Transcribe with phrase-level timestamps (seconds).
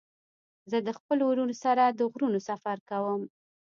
[0.71, 3.21] زه د خپلو ورونو سره د غرونو سفر کوم.